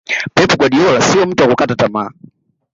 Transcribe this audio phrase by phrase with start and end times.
[0.35, 2.11] Pep Guardiola siyo mtu wa kukata tamaa